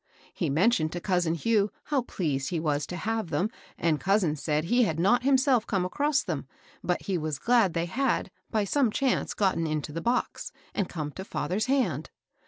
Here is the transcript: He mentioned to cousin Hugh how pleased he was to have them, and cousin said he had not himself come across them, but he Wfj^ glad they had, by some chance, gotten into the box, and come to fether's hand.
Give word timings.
He 0.33 0.49
mentioned 0.49 0.91
to 0.93 0.99
cousin 0.99 1.35
Hugh 1.35 1.71
how 1.83 2.01
pleased 2.01 2.49
he 2.49 2.59
was 2.59 2.87
to 2.87 2.95
have 2.95 3.29
them, 3.29 3.51
and 3.77 3.99
cousin 3.99 4.35
said 4.35 4.63
he 4.63 4.81
had 4.81 4.99
not 4.99 5.21
himself 5.21 5.67
come 5.67 5.85
across 5.85 6.23
them, 6.23 6.47
but 6.83 7.03
he 7.03 7.19
Wfj^ 7.19 7.39
glad 7.41 7.73
they 7.75 7.85
had, 7.85 8.31
by 8.49 8.63
some 8.63 8.89
chance, 8.89 9.35
gotten 9.35 9.67
into 9.67 9.91
the 9.93 10.01
box, 10.01 10.51
and 10.73 10.89
come 10.89 11.11
to 11.11 11.23
fether's 11.23 11.67
hand. 11.67 12.09